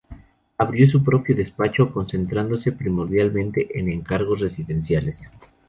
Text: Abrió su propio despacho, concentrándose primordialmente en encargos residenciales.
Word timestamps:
Abrió 0.57 0.89
su 0.89 1.03
propio 1.03 1.35
despacho, 1.35 1.93
concentrándose 1.93 2.71
primordialmente 2.71 3.77
en 3.77 3.87
encargos 3.89 4.39
residenciales. 4.39 5.21